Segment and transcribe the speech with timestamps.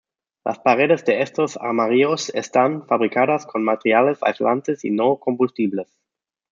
[0.43, 5.95] Las paredes de estos armarios están fabricadas con materiales aislantes y no combustibles.